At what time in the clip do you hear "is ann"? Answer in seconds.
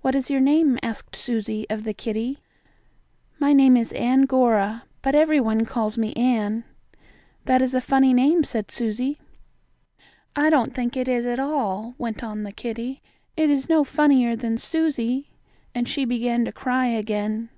3.76-4.22